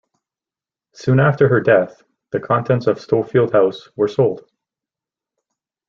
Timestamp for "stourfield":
2.99-3.51